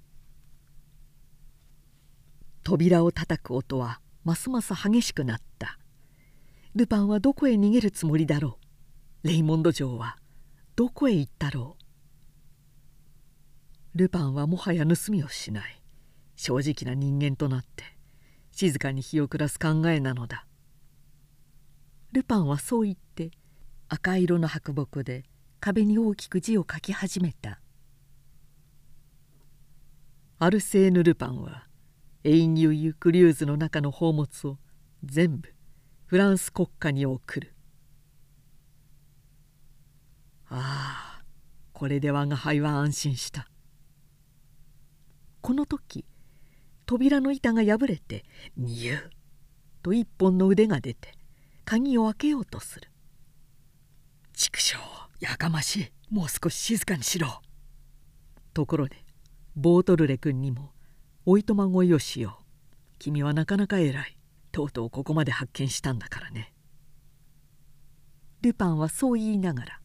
[2.63, 5.79] 扉を叩く音はますます激しくなった。
[6.75, 8.57] ルパンはどこへ逃げるつもりだろ
[9.23, 9.29] う。
[9.29, 10.17] レイモンド城は
[10.75, 11.77] どこへ行ったろ
[13.95, 13.99] う。
[13.99, 15.80] ルパンはもはや盗みをしない。
[16.43, 17.85] 正直な人間となって
[18.51, 20.47] 静かに日を暮らす考えなのだ。
[22.13, 23.31] ルパンはそう言って
[23.91, 25.25] 赤色の白木で
[25.61, 27.61] 壁に大きく字を書き始めた。
[30.39, 31.67] アルセーヌ・ルパンは
[32.25, 34.57] エイギュイユ・クリューズの中の宝物を
[35.05, 35.55] 全部
[36.07, 37.55] フランス国家に送る。
[40.49, 41.23] ああ
[41.75, 43.47] これで我が輩は安心した。
[45.43, 46.07] この時
[46.91, 48.25] 扉の板が破れて
[48.57, 49.01] ニュー
[49.81, 51.15] と一本の腕が出て
[51.65, 52.91] 鍵を開けようとする。
[54.35, 54.77] 畜生
[55.21, 57.43] やかましいもう少し静かにしろ。
[58.55, 59.05] ところで
[59.55, 60.73] ボートルレ君にも
[61.27, 62.45] おいとまごいをしよう。
[62.99, 64.19] 君はなかなか偉い。
[64.51, 66.53] とうとうここまで発見したんだからね。
[68.43, 69.81] ルパンはそう言いながら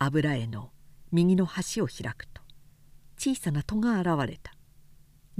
[0.00, 0.72] 油絵の
[1.12, 2.42] 右の端を開くと
[3.16, 4.50] 小さな戸が現れた。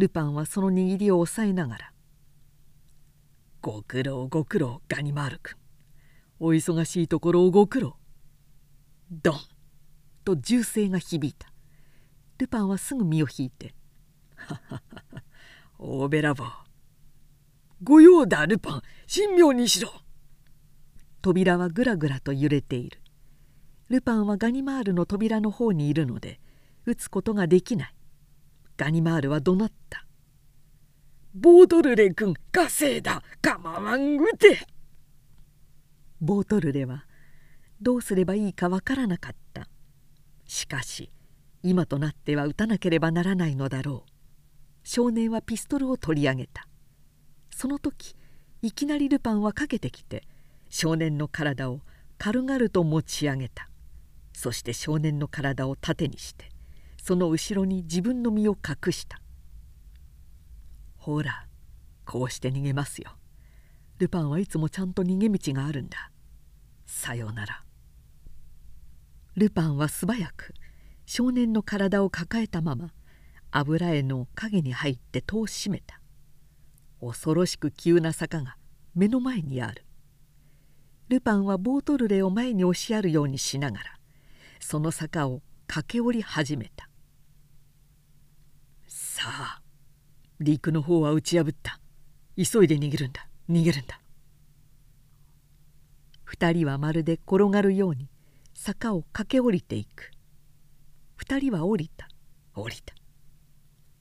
[0.01, 1.93] ルパンはその握りを押さえながら
[3.61, 5.57] 「ご苦労ご苦労ガニマール君。
[6.39, 7.97] お忙しいところをご苦労」
[9.13, 9.39] ドン。
[10.25, 11.53] と銃声が響いた。
[12.39, 13.75] ルパンはすぐ身を引いて
[14.37, 14.83] 「はは
[15.13, 15.23] は
[15.79, 16.49] 大べらぼう。
[17.83, 18.83] 御用だルパン。
[19.13, 19.91] 神妙にしろ」
[21.21, 23.03] 扉はぐらぐらと揺れている。
[23.91, 26.41] ルパンはガニマールの扉の方にいるので
[26.87, 27.95] 撃つことができない。
[28.81, 30.07] ガニマールは怒鳴った
[31.37, 33.23] 「ボートルレ君稼いだ。
[33.43, 34.67] 構わんぐて」
[36.19, 37.05] ボートルレは
[37.83, 39.69] どうすればいいかわからなかった。
[40.47, 41.11] しかし
[41.63, 44.11] 今となっては撃たなければならないのだろう。
[44.83, 46.67] 少年はピストルを取り上げた。
[47.51, 48.17] その時
[48.63, 50.27] いきなりルパンはかけてきて
[50.71, 51.83] 少年の体を
[52.17, 53.69] 軽々と持ち上げた。
[54.33, 56.50] そして少年の体を盾にして
[57.11, 59.21] その後ろに自分の身を隠した。
[60.97, 61.49] ほら
[62.05, 63.11] こうして逃げますよ。
[63.99, 66.13] ルパンはいつもちゃんと逃げ道があるんだ。
[66.87, 67.65] さようなら。
[69.35, 70.55] ルパンは素早く
[71.05, 72.93] 少年の体を抱えたまま
[73.51, 76.01] 油絵の影に入って戸を閉めた。
[77.01, 78.57] 恐ろしく急な坂が
[78.95, 79.85] 目の前にある。
[81.09, 83.85] ルパンはボートルレを前に押しやるようにしながら
[84.61, 86.90] その坂を駆け下り始めた。
[89.21, 89.61] さあ
[90.41, 91.79] 陸の方は打ち破った。
[92.39, 93.29] 急いで逃げるんだ。
[93.51, 94.01] 逃げるんだ。
[96.25, 98.09] 二人はまるで転がるように
[98.55, 100.11] 坂を駆け下りていく。
[101.17, 102.09] 二人は降りた。
[102.55, 102.95] 降りた。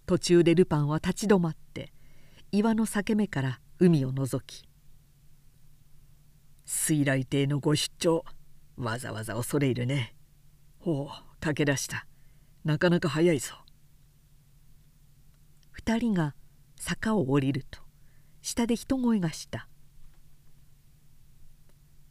[0.06, 1.92] 途中でルパンは立ち止まって
[2.54, 4.70] 岩の裂け目から海を覗き
[6.64, 8.24] 水雷艇のご出張
[8.78, 10.16] わざわざ恐れ入るね。
[10.80, 12.08] ほう駆け出した。
[12.64, 13.56] なかなか早いぞ。
[15.80, 16.36] 二人が
[16.76, 17.80] 坂を降りると
[18.42, 19.70] 下で人声がした。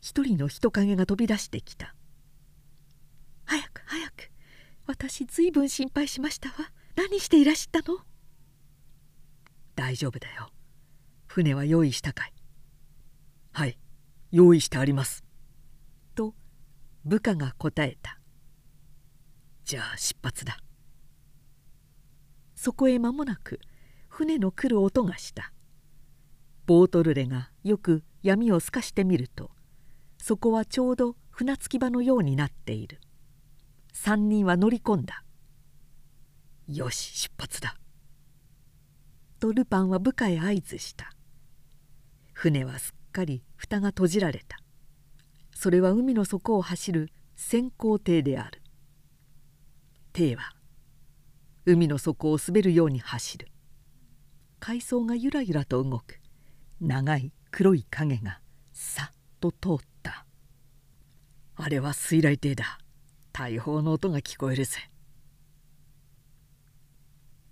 [0.01, 1.95] 一人の人影が飛び出してきた
[3.45, 4.31] 「早く早く
[4.87, 6.55] 私ずいぶん心配しましたわ。
[6.97, 7.99] 何していらしたの?」
[9.77, 10.51] 「大丈夫だよ。
[11.27, 12.33] 船は用意したかい?」
[13.53, 13.79] 「はい
[14.31, 15.25] 用意してあります」
[16.16, 16.35] と
[17.05, 18.19] 部下が答えた
[19.66, 20.59] 「じゃあ出発だ」
[22.61, 23.61] そこへ間もなく
[24.09, 25.52] 船の来る音がした。
[26.66, 29.52] ボートルレがよく闇を透かしてみると
[30.20, 32.98] そこはちょうど船着き場のようになっている。
[33.94, 35.22] 3人は乗り込んだ
[36.66, 37.76] 「よし出発だ」
[39.38, 41.12] とルパンは部下へ合図した。
[42.32, 44.59] 船はすっかり蓋が閉じられた。
[45.54, 48.61] それは海の底を走る先行艇である。
[50.12, 50.57] 艇は
[51.71, 53.49] 海の底を滑るように走る。
[54.59, 56.19] 海藻がゆらゆらと動く。
[56.81, 58.41] 長い黒い影が
[58.73, 60.25] さっと通った。
[61.57, 62.79] あれは水雷艇だ。
[63.35, 64.79] 大砲の音が聞こえるぜ。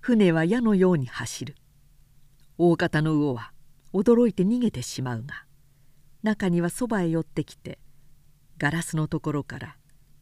[0.01, 1.55] 船は矢のように走る。
[2.57, 3.53] 大方の魚は
[3.93, 5.45] 驚いて逃げてしまうが
[6.23, 7.79] 中にはそばへ寄ってきて
[8.57, 9.77] ガラスのところから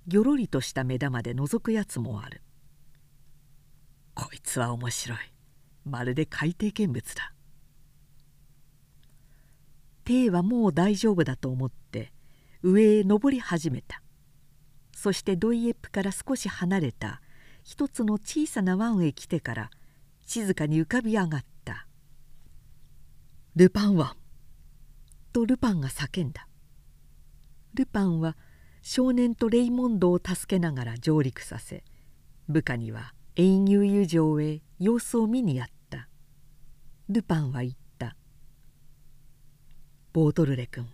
[0.09, 2.43] ぎょろりとした目玉で覗くやつもある。
[4.15, 5.19] こいつは面白い。
[5.85, 7.33] まるで海底見物だ。
[10.05, 12.13] 艇はもう大丈夫だと思って
[12.63, 14.03] 上へ登り始めた。
[14.95, 17.21] そしてドイエップから少し離れた
[17.63, 19.71] 一つの小さな湾へ来てから
[20.25, 21.87] 静かに浮かび上がった
[23.57, 24.17] 「ルパン湾」
[25.33, 26.49] とルパンが叫んだ。
[27.75, 28.37] ルパンは
[28.83, 31.83] 少年とレイモンドを助けながら上陸させ
[32.49, 36.09] 部下には遠遊遊城へ様子を見にやった。
[37.09, 38.17] ルパンは言った
[40.15, 40.89] 「ボートルレ君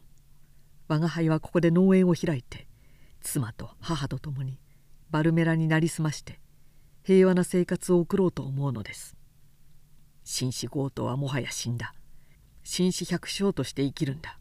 [0.88, 2.66] 我が輩はここで農園を開いて
[3.20, 4.58] 妻と母と共に
[5.10, 6.40] バルメラになりすまして
[7.02, 9.18] 平和な生活を送ろうと思うのです。
[10.24, 11.94] 紳士強盗はもはや死んだ。
[12.64, 14.38] 紳士百姓として生きるんだ。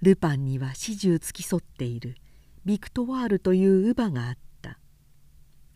[0.00, 2.16] ルパンには始終付き添っている
[2.64, 4.49] ビクトワールという乳母があった。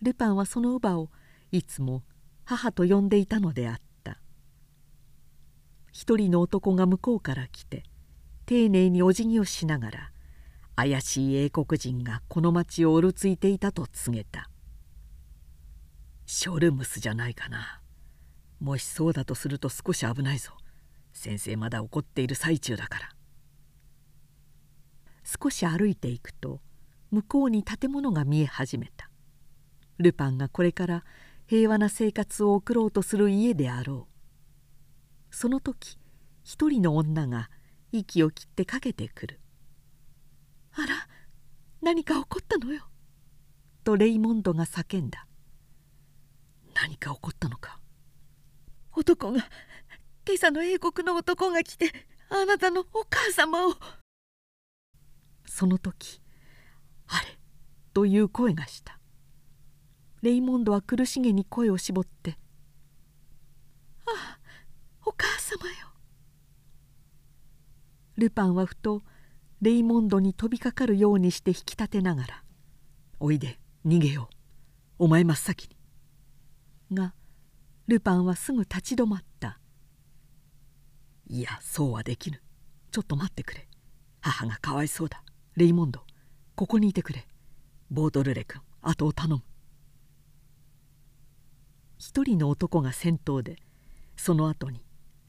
[0.05, 1.11] ルパンはその乳母を
[1.51, 2.05] いつも
[2.45, 4.19] 母と呼んでいたのであった。
[5.91, 7.85] 一人の男が向こうから来て
[8.47, 10.11] 丁寧にお辞儀をしながら
[10.77, 14.51] 怪しい英国人がこの町をうろついていたと告げた。
[16.27, 17.81] ショルムスじゃないかな。
[18.61, 20.53] もしそうだとすると少し危ないぞ。
[21.13, 23.09] 先生まだ怒っている最中だから。
[25.25, 26.61] 少し歩いていくと
[27.11, 29.09] 向こうに建物が見え始めた。
[29.99, 31.05] ルパンがこれから
[31.47, 34.09] 平和な生活を送ろうとする家であろ
[35.31, 35.99] うその時
[36.43, 37.51] 一人の女が
[37.93, 39.41] 息を切ってかけてくる
[40.75, 41.09] 「あら
[41.81, 42.89] 何か起こったのよ」
[43.85, 45.27] とレイモンドが叫んだ
[46.75, 47.81] 「何か起こったのか?」
[48.97, 49.39] 男が
[50.27, 51.93] 今朝の英国の男が来て
[52.31, 53.77] あなたのお母様を
[55.47, 56.21] その時
[57.07, 57.39] 「あれ?」
[57.93, 58.99] という声がした
[60.25, 62.39] レイモンドは苦しげに声を絞って
[64.09, 64.39] 「ああ
[65.05, 65.89] お母様よ」
[68.17, 69.03] ルパンはふと
[69.61, 72.45] レイモンドに飛びかかるようにして引き立てながら
[73.21, 74.31] 「おいで逃げよ
[74.99, 75.05] う。
[75.05, 75.77] お前真っ先に」
[76.97, 77.15] が
[77.87, 79.61] ルパンはすぐ立ち止まった
[81.29, 82.41] 「いやそうはできぬ。
[82.93, 83.69] ちょっと待ってくれ。
[84.23, 85.23] 母がかわいそうだ。
[85.57, 86.03] レイモンド
[86.55, 87.29] ここにいてくれ。
[87.91, 89.45] ボードルレ君後を頼む」
[91.99, 93.57] 一人の男が先頭で
[94.17, 94.85] その後に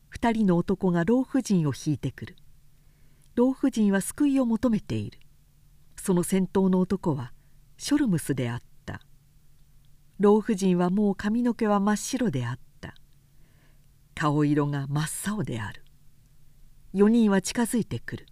[0.09, 2.35] 二人の男が老婦人を引いてくる。
[3.35, 5.19] 老婦人は救いを求めている。
[5.97, 7.33] その先頭の男は
[7.77, 9.01] ショルムスであった。
[10.19, 12.95] 老婦人はもう髪の毛は真っ白であった。
[14.13, 15.83] 顔色が真っ青である。
[16.93, 18.27] 4人は近づいてくる。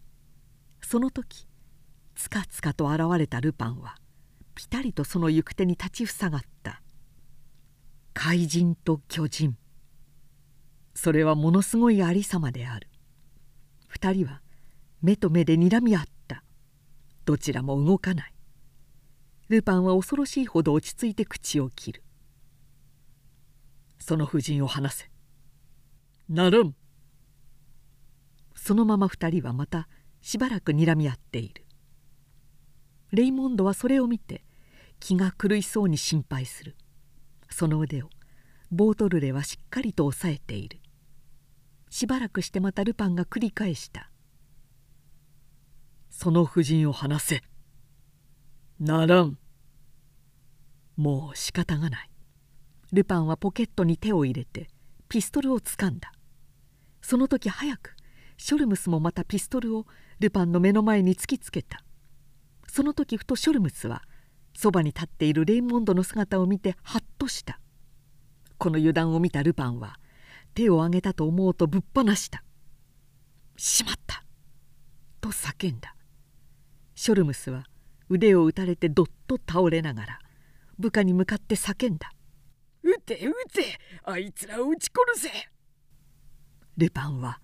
[0.81, 1.47] その時
[2.15, 3.95] つかつかと現れたルパンは
[4.55, 6.82] ぴたりとその行く手に立ちふさがった。
[8.13, 9.57] 怪人と巨人。
[10.93, 12.87] それはものすごいありさまである。
[13.95, 14.41] 2人は
[15.01, 16.43] 目と目で睨み合った。
[17.25, 18.33] どちらも動かない。
[19.49, 22.03] ルパンは恐ろしいほど落ち着いて口を切る。
[23.99, 25.09] その婦人を離せ。
[26.29, 26.75] ならん。
[28.55, 29.87] そのまま2人はまた
[30.21, 31.65] しばらく睨み合っている。
[33.11, 34.43] レイモンドはそれを見て
[34.99, 36.75] 気が狂いそうに心配する。
[37.53, 38.09] その腕を
[38.71, 40.79] ボートルレはしっかりと押さえている。
[41.91, 44.09] しばらくしてまたルパンが繰り返した
[46.09, 47.43] 「その婦人を離せ」
[48.79, 49.37] 「ならん」
[50.97, 52.09] もう仕方がない。
[52.91, 54.67] ルパンはポケットに手を入れて
[55.07, 56.11] ピストルをつかんだ。
[57.01, 57.95] その時早く
[58.37, 59.85] ショルムスもまたピストルを
[60.19, 61.83] ルパンの目の前に突きつけた。
[62.67, 64.01] その時ふとショルムスは
[64.55, 67.59] そばに立っているレイモンドの姿を見てハッとした。
[68.57, 69.99] この油断を見たルパンは
[70.53, 72.43] 手を挙げたと思うとぶっ放した
[73.57, 74.23] 「しまった!」
[75.19, 75.95] と叫んだ。
[76.95, 77.65] ショルムスは
[78.09, 80.19] 腕を打たれてどっと倒れながら
[80.77, 82.11] 部下に向かって叫んだ
[82.83, 85.29] 「撃て撃てあいつらを撃ち殺せ!」
[86.77, 87.39] ルパンは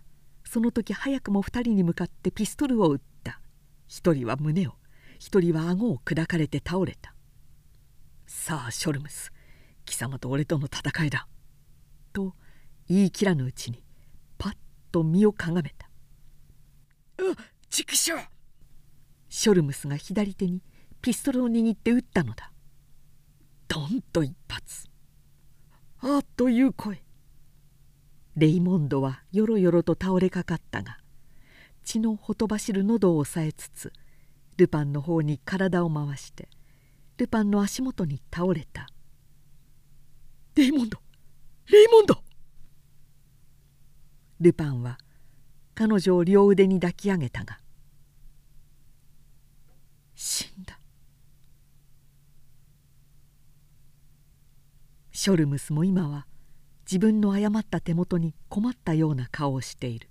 [0.46, 3.42] その時早くも2人に向かってピストルを撃った。
[3.90, 4.76] 1人は胸を
[5.20, 7.14] 1人は顎を砕かれて倒れた
[8.26, 9.32] 「さあショルムス
[9.86, 11.28] 貴様と俺との戦いだ」
[12.14, 12.36] と
[12.88, 13.84] 言い切らぬうちに
[14.38, 14.58] パッ
[14.92, 15.90] と身をかがめた
[17.20, 17.36] 「うっ
[17.70, 18.14] 畜生!」
[19.30, 20.62] ショルムスが左手に
[21.02, 22.52] ピストルを握って撃ったのだ。
[23.68, 24.88] ドンと一発
[26.02, 27.04] 「あっ」という声。
[28.36, 30.98] レイモンドはよろよろと倒れかかったが
[31.84, 33.92] 血のほとばしる喉を押さえつつ
[34.60, 36.50] ルパンの方に体を回して
[37.16, 38.90] ルパンの足元に倒れた
[40.56, 41.02] 「レイモンド
[41.68, 42.22] レイモンド!」
[44.42, 44.98] ルパンは
[45.76, 47.62] 彼女を両腕に抱き上げたが
[50.14, 50.78] 死んだ。
[55.14, 56.28] ショルムスも今は
[56.86, 60.10] 自分の誤った手元に困ったような顔をしている。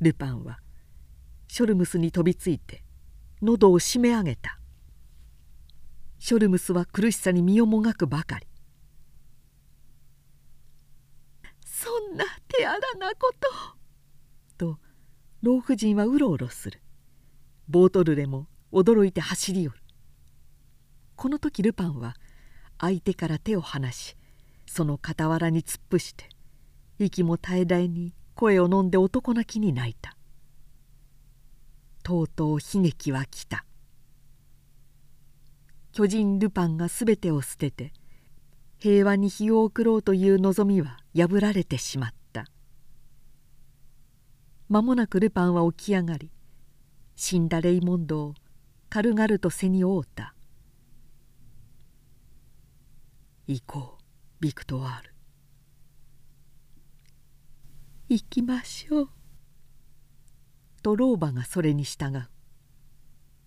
[0.00, 0.60] ルパンは
[1.48, 2.84] ショルムスに飛びついて
[3.42, 4.60] 喉を締め上げた。
[6.20, 8.46] ショルムスは苦しさに身をもがくばかり
[11.64, 13.48] 「そんな手荒なこと」
[14.56, 14.78] と
[15.42, 16.80] 老婦人はうろうろする。
[17.66, 19.82] ボートルレも驚いて走り寄る。
[21.16, 22.14] この時ルパンは
[22.78, 24.16] 相手から手を離し
[24.72, 26.28] その傍らに突っ伏して
[27.00, 30.16] 息も絶え絶えに声を飲んで男泣きに泣いた。
[32.04, 33.64] とうとう悲劇は来た。
[35.90, 37.92] 巨人ルパンが全てを捨てて
[38.78, 42.46] 平和に日を送ろうという望みは破られてしまった。
[44.68, 46.30] 間もなくルパンは起き上がり
[47.16, 48.34] 死んだレイモンドを
[48.88, 50.32] 軽々と背に負うた
[53.48, 53.99] 「行こう。
[54.40, 55.14] ビクトワール」
[58.08, 59.10] 「行きましょう」
[60.82, 62.28] と老婆がそれに従う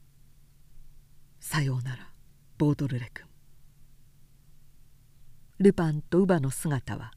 [1.41, 2.13] 「さようなら
[2.57, 3.27] ボードルレ君。
[5.59, 7.13] ルパンと乳母の姿は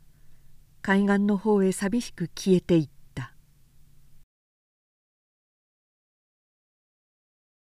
[0.82, 2.95] 海岸の方へ寂しく消えていった。